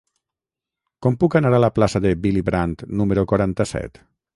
[1.07, 4.07] Com puc anar a la plaça de Willy Brandt número quaranta-set?